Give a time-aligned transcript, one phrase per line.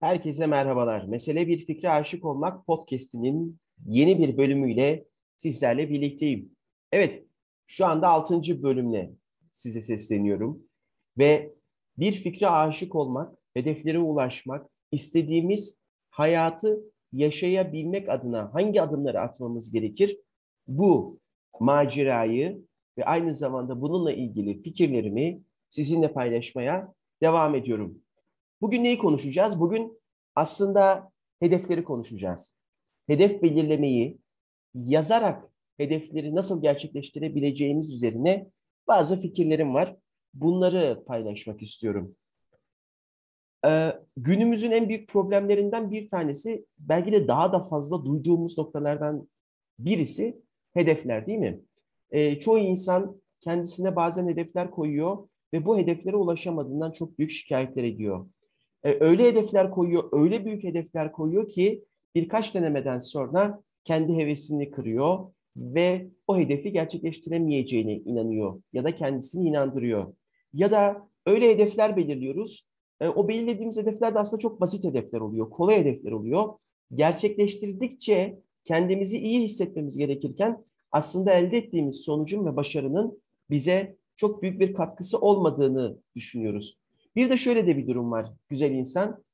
[0.00, 1.04] Herkese merhabalar.
[1.04, 6.50] Mesele Bir Fikre Aşık Olmak podcast'inin yeni bir bölümüyle sizlerle birlikteyim.
[6.92, 7.26] Evet,
[7.66, 8.62] şu anda 6.
[8.62, 9.12] bölümle
[9.52, 10.62] size sesleniyorum.
[11.18, 11.54] Ve
[11.98, 16.80] bir fikre aşık olmak, hedeflere ulaşmak, istediğimiz hayatı
[17.12, 20.18] yaşayabilmek adına hangi adımları atmamız gerekir?
[20.68, 21.20] Bu
[21.60, 22.62] macerayı
[22.98, 28.05] ve aynı zamanda bununla ilgili fikirlerimi sizinle paylaşmaya devam ediyorum.
[28.60, 29.60] Bugün neyi konuşacağız?
[29.60, 30.00] Bugün
[30.34, 32.56] aslında hedefleri konuşacağız.
[33.06, 34.18] Hedef belirlemeyi
[34.74, 38.50] yazarak hedefleri nasıl gerçekleştirebileceğimiz üzerine
[38.88, 39.96] bazı fikirlerim var.
[40.34, 42.16] Bunları paylaşmak istiyorum.
[43.66, 49.28] Ee, günümüzün en büyük problemlerinden bir tanesi, belki de daha da fazla duyduğumuz noktalardan
[49.78, 50.42] birisi
[50.74, 51.60] hedefler değil mi?
[52.10, 58.26] Ee, çoğu insan kendisine bazen hedefler koyuyor ve bu hedeflere ulaşamadığından çok büyük şikayetler ediyor.
[58.86, 65.18] Ee, öyle hedefler koyuyor, öyle büyük hedefler koyuyor ki birkaç denemeden sonra kendi hevesini kırıyor
[65.56, 70.14] ve o hedefi gerçekleştiremeyeceğine inanıyor ya da kendisini inandırıyor.
[70.52, 72.68] Ya da öyle hedefler belirliyoruz.
[73.00, 76.48] E, o belirlediğimiz hedefler de aslında çok basit hedefler oluyor, kolay hedefler oluyor.
[76.94, 84.74] Gerçekleştirdikçe kendimizi iyi hissetmemiz gerekirken aslında elde ettiğimiz sonucun ve başarının bize çok büyük bir
[84.74, 86.85] katkısı olmadığını düşünüyoruz.
[87.16, 89.24] Bir de şöyle de bir durum var güzel insan.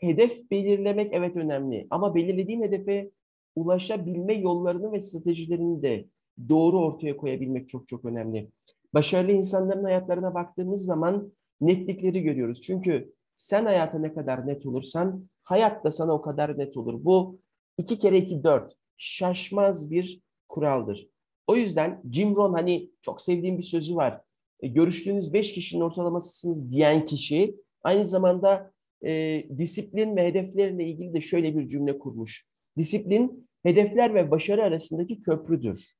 [0.00, 3.10] Hedef belirlemek evet önemli ama belirlediğin hedefe
[3.56, 6.08] ulaşabilme yollarını ve stratejilerini de
[6.48, 8.50] doğru ortaya koyabilmek çok çok önemli.
[8.94, 12.62] Başarılı insanların hayatlarına baktığımız zaman netlikleri görüyoruz.
[12.62, 17.04] Çünkü sen hayata ne kadar net olursan hayat da sana o kadar net olur.
[17.04, 17.38] Bu
[17.78, 21.08] iki kere iki dört şaşmaz bir kuraldır.
[21.46, 24.20] O yüzden Jim Rohn hani çok sevdiğim bir sözü var.
[24.60, 28.72] E, görüştüğünüz beş kişinin ortalamasısınız diyen kişi aynı zamanda
[29.04, 32.46] e, disiplin ve hedeflerle ilgili de şöyle bir cümle kurmuş.
[32.76, 35.94] Disiplin hedefler ve başarı arasındaki köprüdür.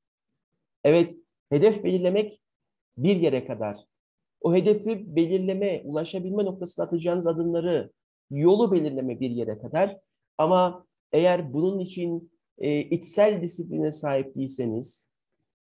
[0.83, 1.17] Evet,
[1.49, 2.41] hedef belirlemek
[2.97, 3.85] bir yere kadar.
[4.41, 7.91] O hedefi belirleme, ulaşabilme noktasına atacağınız adımları,
[8.31, 9.97] yolu belirleme bir yere kadar.
[10.37, 15.11] Ama eğer bunun için e, içsel disipline sahip değilseniz,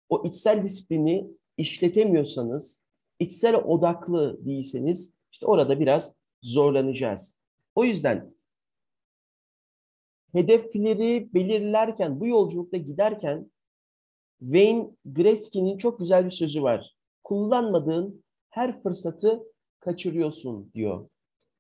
[0.09, 1.27] o içsel disiplini
[1.59, 2.85] işletemiyorsanız,
[3.19, 7.39] içsel odaklı değilseniz, işte orada biraz zorlanacağız.
[7.75, 8.33] O yüzden
[10.31, 13.51] hedefleri belirlerken, bu yolculukta giderken
[14.39, 16.95] Wayne Gretzky'nin çok güzel bir sözü var.
[17.23, 19.43] Kullanmadığın her fırsatı
[19.79, 21.09] kaçırıyorsun diyor.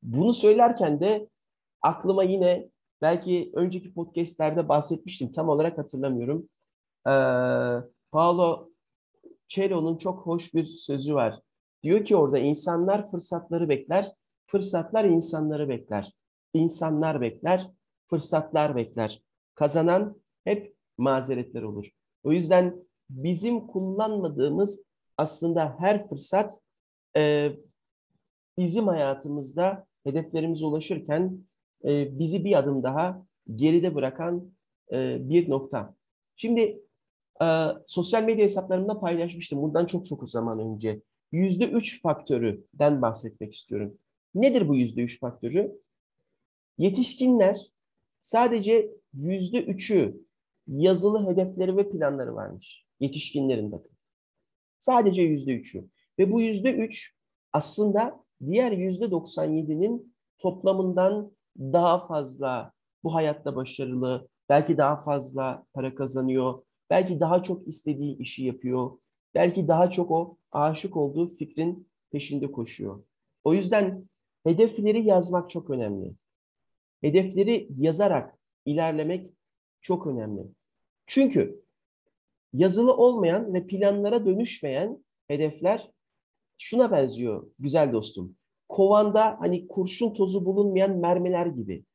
[0.03, 1.29] Bunu söylerken de
[1.81, 2.69] aklıma yine
[3.01, 5.31] belki önceki podcastlerde bahsetmiştim.
[5.31, 6.49] Tam olarak hatırlamıyorum.
[7.07, 7.11] Ee,
[8.11, 8.69] Paolo
[9.49, 11.39] Celo'nun çok hoş bir sözü var.
[11.83, 14.11] Diyor ki orada insanlar fırsatları bekler,
[14.45, 16.13] fırsatlar insanları bekler.
[16.53, 17.69] İnsanlar bekler,
[18.09, 19.23] fırsatlar bekler.
[19.55, 21.89] Kazanan hep mazeretler olur.
[22.23, 22.75] O yüzden
[23.09, 24.85] bizim kullanmadığımız
[25.17, 26.61] aslında her fırsat
[27.17, 27.51] e,
[28.57, 31.39] bizim hayatımızda hedeflerimize ulaşırken
[31.83, 34.51] e, bizi bir adım daha geride bırakan
[34.91, 35.95] e, bir nokta.
[36.35, 36.81] Şimdi
[37.41, 37.47] e,
[37.87, 41.01] sosyal medya hesaplarımda paylaşmıştım bundan çok çok zaman önce.
[41.31, 43.97] Yüzde üç faktörüden bahsetmek istiyorum.
[44.35, 45.79] Nedir bu yüzde üç faktörü?
[46.77, 47.57] Yetişkinler
[48.21, 50.21] sadece yüzde üçü
[50.67, 52.85] yazılı hedefleri ve planları varmış.
[52.99, 53.91] Yetişkinlerin bakın.
[54.79, 55.85] Sadece yüzde üçü.
[56.19, 57.15] Ve bu yüzde üç
[57.53, 62.71] aslında diğer yüzde 97'nin toplamından daha fazla
[63.03, 68.91] bu hayatta başarılı, belki daha fazla para kazanıyor, belki daha çok istediği işi yapıyor,
[69.35, 73.03] belki daha çok o aşık olduğu fikrin peşinde koşuyor.
[73.43, 74.09] O yüzden
[74.43, 76.13] hedefleri yazmak çok önemli.
[77.01, 79.31] Hedefleri yazarak ilerlemek
[79.81, 80.41] çok önemli.
[81.07, 81.63] Çünkü
[82.53, 85.91] yazılı olmayan ve planlara dönüşmeyen hedefler
[86.57, 88.35] şuna benziyor güzel dostum.
[88.69, 91.85] Kovanda hani kurşun tozu bulunmayan mermiler gibi.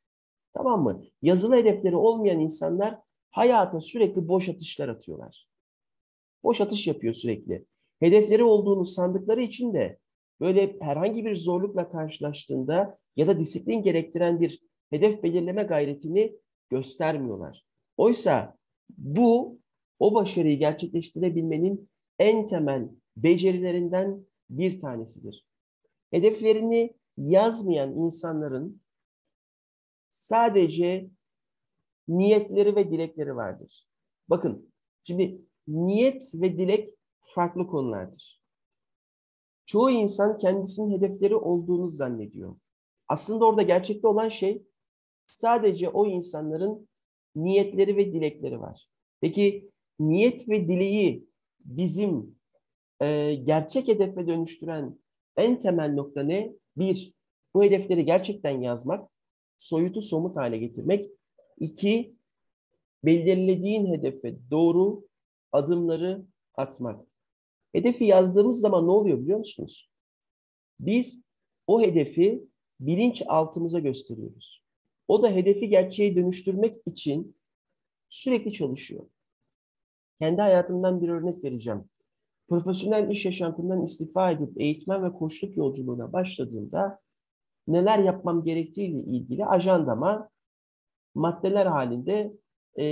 [0.55, 1.03] Tamam mı?
[1.23, 2.99] Yazılı hedefleri olmayan insanlar
[3.35, 5.49] hayata sürekli boş atışlar atıyorlar.
[6.43, 7.65] Boş atış yapıyor sürekli.
[8.01, 9.99] Hedefleri olduğunu sandıkları için de
[10.41, 16.37] böyle herhangi bir zorlukla karşılaştığında ya da disiplin gerektiren bir hedef belirleme gayretini
[16.71, 17.67] göstermiyorlar.
[17.97, 18.57] Oysa
[18.99, 19.59] bu
[19.99, 25.47] o başarıyı gerçekleştirebilmenin en temel becerilerinden bir tanesidir.
[26.11, 28.83] Hedeflerini yazmayan insanların
[30.09, 31.11] sadece
[32.09, 33.89] niyetleri ve dilekleri vardır.
[34.29, 34.73] Bakın
[35.05, 38.41] şimdi niyet ve dilek farklı konulardır.
[39.67, 42.57] Çoğu insan kendisinin hedefleri olduğunu zannediyor.
[43.09, 44.63] Aslında orada gerçekte olan şey
[45.27, 46.89] sadece o insanların
[47.37, 48.89] niyetleri ve dilekleri var.
[49.21, 51.29] Peki niyet ve dileği
[51.61, 52.37] bizim
[53.01, 54.99] e, gerçek hedefe dönüştüren
[55.37, 56.53] en temel nokta ne?
[56.77, 57.15] Bir,
[57.55, 59.11] bu hedefleri gerçekten yazmak,
[59.59, 61.11] soyutu somut hale getirmek.
[61.59, 62.17] İki,
[63.05, 65.07] belirlediğin hedefe doğru
[65.53, 66.25] adımları
[66.55, 67.07] atmak.
[67.73, 69.91] Hedefi yazdığımız zaman ne oluyor biliyor musunuz?
[70.81, 71.25] Biz
[71.67, 72.45] o hedefi
[72.81, 74.65] bilinç altımıza gösteriyoruz.
[75.09, 77.37] O da hedefi gerçeğe dönüştürmek için
[78.09, 79.07] sürekli çalışıyor.
[80.21, 81.85] Kendi hayatımdan bir örnek vereceğim.
[82.49, 87.01] Profesyonel iş yaşantımdan istifa edip eğitmen ve koçluk yolculuğuna başladığımda
[87.69, 90.31] neler yapmam gerektiğiyle ilgili ajandama
[91.15, 92.37] maddeler halinde
[92.75, 92.85] e,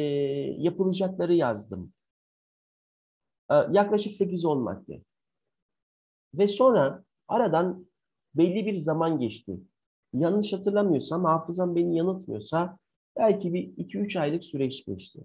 [0.59, 1.93] yapılacakları yazdım.
[3.51, 5.03] E, yaklaşık 8-10 madde.
[6.35, 7.87] Ve sonra aradan
[8.35, 9.61] belli bir zaman geçti.
[10.13, 12.79] Yanlış hatırlamıyorsam, hafızam beni yanıltmıyorsa
[13.17, 15.25] belki bir 2-3 aylık süreç geçti.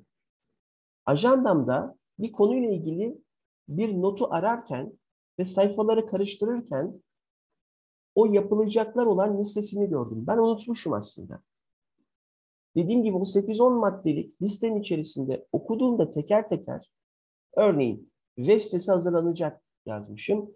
[1.05, 3.21] Ajandamda bir konuyla ilgili
[3.67, 4.99] bir notu ararken
[5.39, 7.03] ve sayfaları karıştırırken
[8.15, 10.23] o yapılacaklar olan listesini gördüm.
[10.27, 11.41] Ben unutmuşum aslında.
[12.77, 16.91] Dediğim gibi o 8-10 maddelik listenin içerisinde okuduğumda teker teker
[17.55, 20.49] örneğin web sitesi hazırlanacak yazmışım.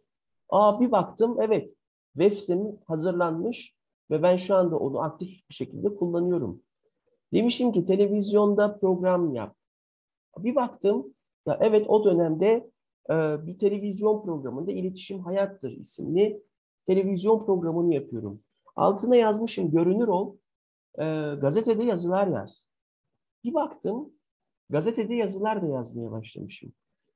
[0.49, 1.75] Aa bir baktım evet
[2.17, 3.75] web sitem hazırlanmış
[4.11, 6.63] ve ben şu anda onu aktif bir şekilde kullanıyorum.
[7.33, 9.55] Demişim ki televizyonda program yap.
[10.37, 11.13] Bir baktım
[11.47, 12.69] ya evet o dönemde
[13.09, 13.13] e,
[13.47, 16.43] bir televizyon programında iletişim Hayattır isimli
[16.87, 18.41] televizyon programını yapıyorum.
[18.75, 20.35] Altına yazmışım görünür ol,
[20.99, 21.03] e,
[21.41, 22.69] gazetede yazılar yaz.
[23.43, 24.13] Bir baktım
[24.69, 26.73] gazetede yazılar da yazmaya başlamışım.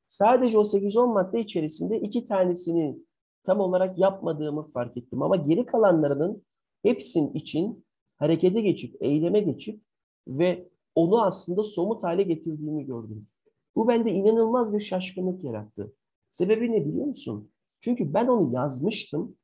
[0.08, 2.98] Sadece o 8-10 madde içerisinde iki tanesini
[3.44, 5.22] tam olarak yapmadığımı fark ettim.
[5.22, 6.44] Ama geri kalanlarının
[6.84, 7.86] hepsinin için
[8.18, 9.82] harekete geçip, eyleme geçip
[10.28, 13.28] ve onu aslında somut hale getirdiğimi gördüm.
[13.76, 15.94] Bu bende inanılmaz bir şaşkınlık yarattı.
[16.30, 17.52] Sebebi ne biliyor musun?
[17.80, 19.36] Çünkü ben onu yazmıştım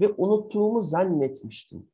[0.00, 1.88] ve unuttuğumu zannetmiştim.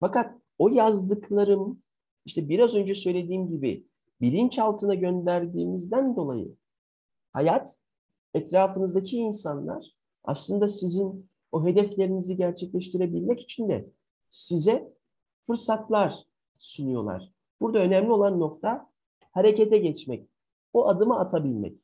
[0.00, 1.82] Fakat o yazdıklarım
[2.24, 3.86] işte biraz önce söylediğim gibi
[4.20, 6.56] bilinçaltına gönderdiğimizden dolayı
[7.32, 7.80] hayat,
[8.34, 13.90] etrafınızdaki insanlar aslında sizin o hedeflerinizi gerçekleştirebilmek için de
[14.28, 14.92] size
[15.46, 16.24] fırsatlar
[16.58, 17.32] sunuyorlar.
[17.60, 18.90] Burada önemli olan nokta
[19.30, 20.28] harekete geçmek,
[20.72, 21.78] o adımı atabilmek.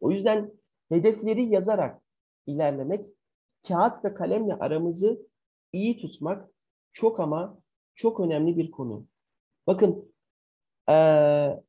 [0.00, 0.52] O yüzden
[0.88, 2.02] hedefleri yazarak
[2.46, 3.06] ilerlemek,
[3.68, 5.26] kağıt ve kalemle aramızı
[5.72, 6.48] iyi tutmak
[6.92, 7.58] çok ama
[7.94, 9.06] çok önemli bir konu.
[9.66, 10.12] Bakın
[10.88, 11.60] ee,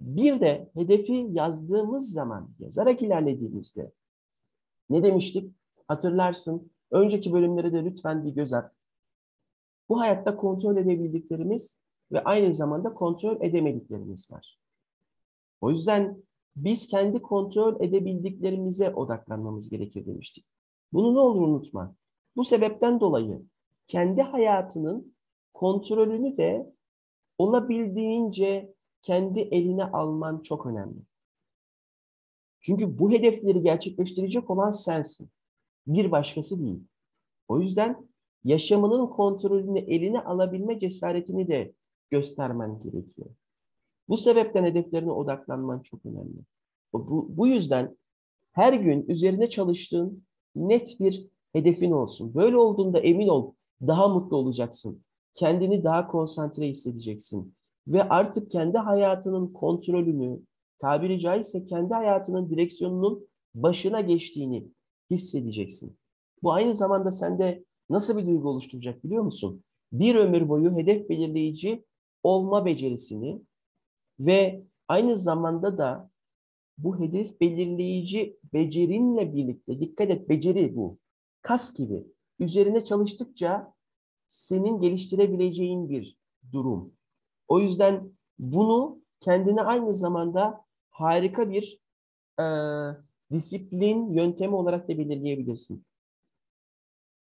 [0.00, 3.92] bir de hedefi yazdığımız zaman, yazarak ilerlediğimizde
[4.90, 5.54] ne demiştik?
[5.88, 6.70] Hatırlarsın.
[6.90, 8.76] Önceki bölümlere de lütfen bir göz at.
[9.88, 11.82] Bu hayatta kontrol edebildiklerimiz
[12.12, 14.58] ve aynı zamanda kontrol edemediklerimiz var.
[15.60, 16.22] O yüzden
[16.56, 20.46] biz kendi kontrol edebildiklerimize odaklanmamız gerekir demiştik.
[20.92, 21.94] Bunu ne olur unutma.
[22.36, 23.42] Bu sebepten dolayı
[23.88, 25.14] kendi hayatının
[25.54, 26.72] kontrolünü de
[27.38, 30.98] olabildiğince kendi eline alman çok önemli.
[32.60, 35.30] Çünkü bu hedefleri gerçekleştirecek olan sensin.
[35.86, 36.80] Bir başkası değil.
[37.48, 38.08] O yüzden
[38.44, 41.72] yaşamının kontrolünü eline alabilme cesaretini de
[42.10, 43.30] göstermen gerekiyor.
[44.08, 46.38] Bu sebepten hedeflerine odaklanman çok önemli.
[46.92, 47.96] Bu, bu yüzden
[48.52, 50.24] her gün üzerine çalıştığın
[50.56, 52.34] net bir hedefin olsun.
[52.34, 53.52] Böyle olduğunda emin ol
[53.86, 55.02] daha mutlu olacaksın.
[55.34, 57.54] Kendini daha konsantre hissedeceksin.
[57.88, 60.40] Ve artık kendi hayatının kontrolünü,
[60.78, 64.68] tabiri caizse kendi hayatının direksiyonunun başına geçtiğini
[65.10, 65.98] hissedeceksin.
[66.42, 69.64] Bu aynı zamanda sende nasıl bir duygu oluşturacak biliyor musun?
[69.92, 71.84] Bir ömür boyu hedef belirleyici
[72.22, 73.40] olma becerisini
[74.20, 76.10] ve aynı zamanda da
[76.78, 80.98] bu hedef belirleyici becerinle birlikte, dikkat et beceri bu,
[81.42, 82.04] kas gibi
[82.38, 83.74] üzerine çalıştıkça
[84.26, 86.18] senin geliştirebileceğin bir
[86.52, 86.92] durum.
[87.48, 91.80] O yüzden bunu kendine aynı zamanda harika bir
[92.40, 92.44] e,
[93.32, 95.84] disiplin yöntemi olarak da belirleyebilirsin.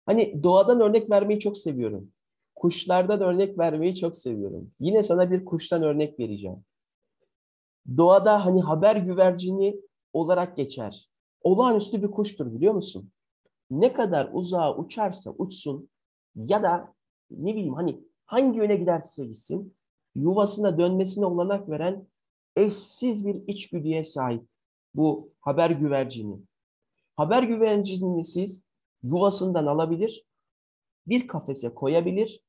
[0.06, 2.12] Hani doğadan örnek vermeyi çok seviyorum.
[2.56, 4.72] Kuşlardan örnek vermeyi çok seviyorum.
[4.80, 6.66] Yine sana bir kuştan örnek vereceğim.
[7.98, 9.82] Doğada hani haber güvercini
[10.14, 11.10] olarak geçer.
[11.42, 13.12] Olağanüstü bir kuştur biliyor musun?
[13.80, 15.89] Ne kadar uzağa uçarsa uçsun
[16.36, 16.94] ya da
[17.32, 19.75] ne bileyim hani hangi yöne giderse gitsin
[20.15, 22.08] yuvasına dönmesine olanak veren
[22.56, 24.48] eşsiz bir içgüdüye sahip
[24.96, 26.39] bu haber güvercini.
[27.15, 28.68] Haber güvercinini siz
[29.03, 30.25] yuvasından alabilir
[31.08, 32.42] bir kafese koyabilir.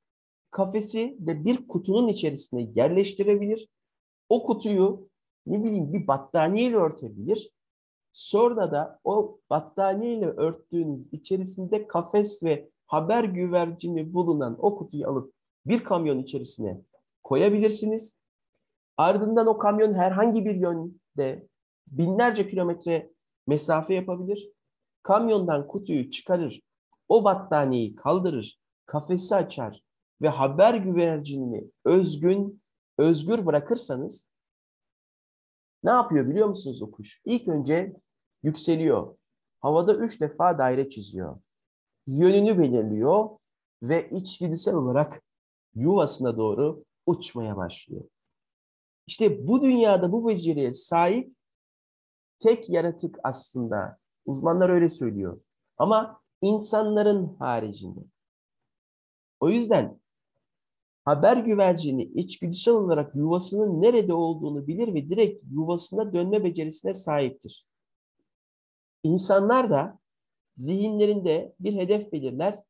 [0.50, 3.69] Kafesi de bir kutunun içerisine yerleştirebilir.
[4.28, 5.09] O kutuyu
[5.47, 7.50] ne bileyim bir battaniyeyle örtebilir.
[8.14, 15.35] Sonra da o battaniyeyle örttüğünüz içerisinde kafes ve haber güvercini bulunan o kutuyu alıp
[15.66, 16.80] bir kamyon içerisine
[17.25, 18.21] koyabilirsiniz.
[18.97, 21.49] Ardından o kamyon herhangi bir yönde
[21.87, 23.11] binlerce kilometre
[23.47, 24.50] mesafe yapabilir.
[25.02, 26.61] Kamyondan kutuyu çıkarır,
[27.09, 29.85] o battaniyeyi kaldırır, kafesi açar
[30.23, 32.62] ve haber güvercinini özgün,
[32.99, 34.30] özgür bırakırsanız
[35.85, 37.21] ne yapıyor biliyor musunuz o kuş?
[37.25, 38.04] İlk önce
[38.45, 39.17] yükseliyor.
[39.61, 41.41] Havada üç defa daire çiziyor.
[42.07, 43.31] Yönünü belirliyor
[43.83, 45.23] ve içgüdüsel olarak
[45.75, 48.05] yuvasına doğru uçmaya başlıyor.
[49.07, 51.35] İşte bu dünyada bu beceriye sahip
[52.39, 53.99] tek yaratık aslında.
[54.27, 55.41] Uzmanlar öyle söylüyor.
[55.79, 58.01] Ama insanların haricinde.
[59.41, 60.01] O yüzden
[61.05, 67.67] haber güvercini içgüdüsel olarak yuvasının nerede olduğunu bilir ve direkt yuvasına dönme becerisine sahiptir.
[69.05, 69.99] İnsanlar da
[70.55, 72.63] zihinlerinde bir hedef belirler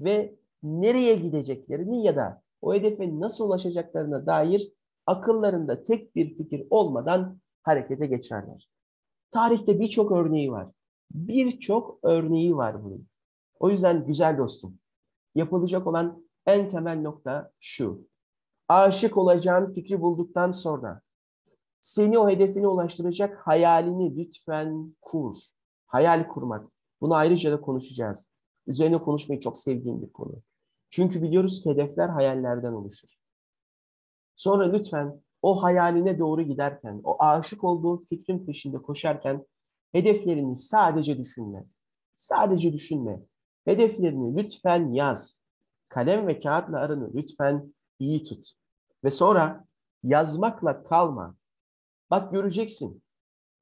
[0.00, 4.72] ve nereye gideceklerini ya da o hedefe nasıl ulaşacaklarına dair
[5.06, 8.70] akıllarında tek bir fikir olmadan harekete geçerler.
[9.30, 10.68] Tarihte birçok örneği var.
[11.10, 13.06] Birçok örneği var bunun.
[13.60, 14.78] O yüzden güzel dostum,
[15.34, 18.08] yapılacak olan en temel nokta şu.
[18.68, 21.02] Aşık olacağın fikri bulduktan sonra
[21.80, 25.36] seni o hedefine ulaştıracak hayalini lütfen kur.
[25.90, 26.70] Hayal kurmak.
[27.00, 28.32] Bunu ayrıca da konuşacağız.
[28.66, 30.42] Üzerine konuşmayı çok sevdiğim bir konu.
[30.90, 33.08] Çünkü biliyoruz ki hedefler hayallerden oluşur.
[34.36, 39.46] Sonra lütfen o hayaline doğru giderken, o aşık olduğun fikrin peşinde koşarken
[39.92, 41.64] hedeflerini sadece düşünme.
[42.16, 43.20] Sadece düşünme.
[43.64, 45.44] Hedeflerini lütfen yaz.
[45.88, 48.52] Kalem ve kağıtla aranı lütfen iyi tut.
[49.04, 49.64] Ve sonra
[50.02, 51.34] yazmakla kalma.
[52.10, 53.02] Bak göreceksin.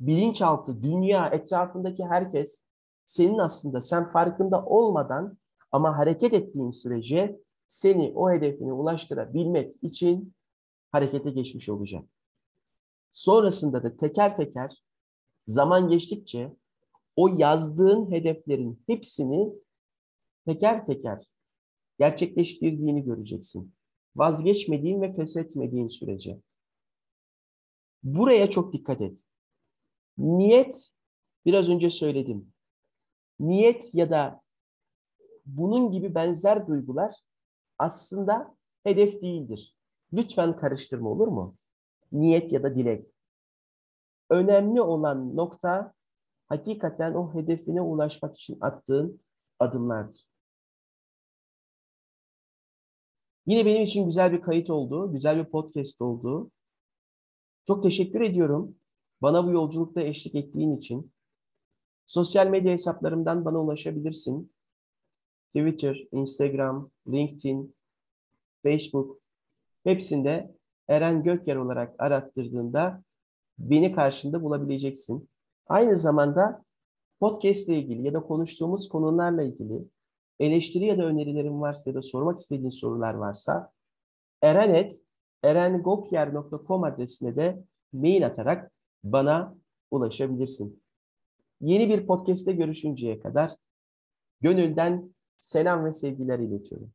[0.00, 2.67] Bilinçaltı, dünya, etrafındaki herkes
[3.05, 5.38] senin aslında sen farkında olmadan
[5.73, 10.35] ama hareket ettiğin sürece seni o hedefine ulaştırabilmek için
[10.93, 12.05] harekete geçmiş olacak.
[13.12, 14.83] Sonrasında da teker teker
[15.47, 16.57] zaman geçtikçe
[17.17, 19.52] o yazdığın hedeflerin hepsini
[20.47, 21.31] teker teker
[21.99, 23.75] gerçekleştirdiğini göreceksin.
[24.17, 26.40] Vazgeçmediğin ve pes etmediğin sürece.
[28.02, 29.25] Buraya çok dikkat et.
[30.19, 30.93] Niyet,
[31.47, 32.53] biraz önce söyledim.
[33.41, 34.43] Niyet ya da
[35.47, 37.15] bunun gibi benzer duygular
[37.79, 39.77] aslında hedef değildir.
[40.13, 41.57] Lütfen karıştırma olur mu?
[42.13, 43.15] Niyet ya da dilek.
[44.31, 45.93] Önemli olan nokta
[46.49, 49.21] hakikaten o hedefine ulaşmak için attığın
[49.59, 50.25] adımlardır.
[53.47, 56.51] Yine benim için güzel bir kayıt oldu, güzel bir podcast oldu.
[57.67, 58.78] Çok teşekkür ediyorum
[59.23, 61.13] bana bu yolculukta eşlik ettiğin için.
[62.07, 64.53] Sosyal medya hesaplarımdan bana ulaşabilirsin.
[65.57, 67.75] Twitter, Instagram, LinkedIn,
[68.63, 69.21] Facebook
[69.85, 70.55] hepsinde
[70.89, 73.03] Eren Gökyer olarak arattırdığında
[73.59, 75.29] beni karşında bulabileceksin.
[75.67, 76.65] Aynı zamanda
[77.21, 79.85] podcast ile ilgili ya da konuştuğumuz konularla ilgili
[80.41, 83.73] eleştiri ya da önerilerin varsa ya da sormak istediğin sorular varsa
[84.43, 85.03] erenet
[85.43, 88.73] erengokyer.com adresine de mail atarak
[89.05, 89.55] bana
[89.90, 90.83] ulaşabilirsin.
[91.61, 93.57] Yeni bir podcast'te görüşünceye kadar
[94.40, 96.93] gönülden selam ve sevgiler iletiyorum.